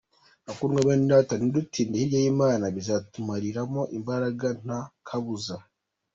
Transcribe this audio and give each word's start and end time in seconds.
Bakundwa 0.45 0.79
bene 0.87 1.05
Data, 1.13 1.33
nidutinda 1.37 1.95
hirya 2.01 2.19
y’Imana 2.23 2.65
bizatumaramo 2.75 3.81
imbaraga 3.97 4.47
nta 4.63 4.79
kabuza. 5.07 5.55